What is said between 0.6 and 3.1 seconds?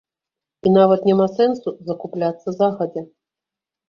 І нават няма сэнсу закупляцца загадзя.